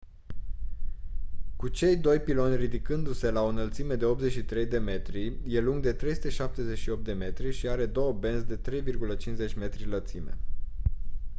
[1.55, 5.93] cu cei doi piloni ridicându-se la o înălțime de 83 de metri e lung de
[5.93, 8.59] 378 de metri și are două benzi de
[9.47, 10.37] 3,50 m lățime